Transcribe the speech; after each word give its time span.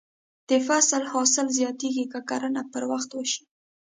د 0.49 0.51
فصل 0.67 1.01
حاصل 1.13 1.47
زیاتېږي 1.57 2.05
که 2.11 2.19
کرنه 2.29 2.61
پر 2.71 2.83
وخت 2.91 3.09
وشي. 3.13 3.41